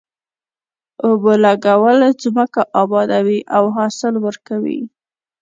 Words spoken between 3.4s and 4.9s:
او حاصل ورکوي.